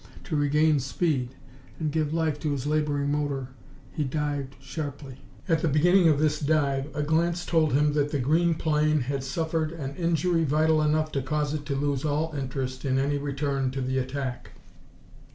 [0.23, 1.35] To regain speed,
[1.79, 3.49] and give life to his laboring motor,
[3.91, 5.17] he dived sharply.
[5.47, 9.23] At the beginning of this dive a glance told him that the green plane had
[9.23, 13.69] suffered an injury vital enough to cause it to lose all interest in any return
[13.73, 14.53] to the attack.